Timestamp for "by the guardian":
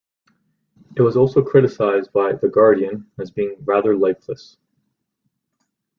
2.11-3.11